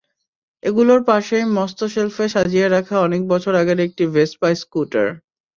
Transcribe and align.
এগুলোর 0.63 1.01
পাশেই 1.05 1.45
মস্ত 1.55 1.79
শেলফে 1.93 2.25
সাজিয়ে 2.29 2.67
রাখা 2.67 2.95
অনেক 2.99 3.21
বছর 3.31 3.53
আগের 3.61 3.79
একটি 3.87 4.03
ভেসপা 4.15 4.49
স্কুটার। 4.55 5.07